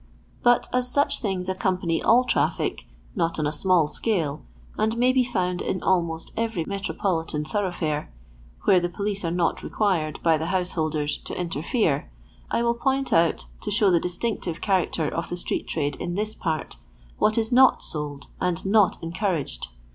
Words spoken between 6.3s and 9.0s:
every metropolitan tho roughfare, where the